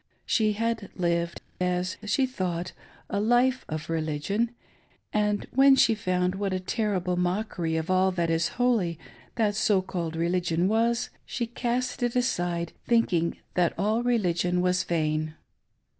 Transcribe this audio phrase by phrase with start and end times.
[0.25, 2.71] She had lived, as she thought,
[3.07, 4.49] a life of religion;
[5.13, 8.97] and when she found what a terrible mockery of all that is holy
[9.35, 15.35] that so called religion was, she cast it aside, thinking that all religion was vain.